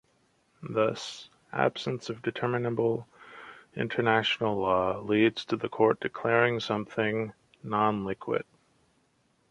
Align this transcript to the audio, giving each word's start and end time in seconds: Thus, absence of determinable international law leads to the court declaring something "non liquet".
Thus, 0.63 1.29
absence 1.53 2.09
of 2.09 2.23
determinable 2.23 3.07
international 3.75 4.57
law 4.57 4.97
leads 4.99 5.45
to 5.45 5.57
the 5.57 5.69
court 5.69 5.99
declaring 5.99 6.59
something 6.59 7.33
"non 7.61 8.03
liquet". 8.03 8.47